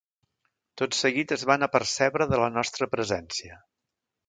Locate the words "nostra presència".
2.57-3.63